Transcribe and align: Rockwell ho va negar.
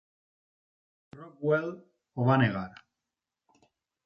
Rockwell 1.19 1.69
ho 1.75 2.27
va 2.31 2.39
negar. 2.45 2.65